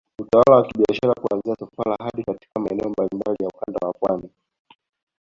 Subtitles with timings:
[0.21, 4.29] Utawala wa kibiashara kuanzia Sofara hadi katika maeneo mbalimbali ya Ukanda wa Pwani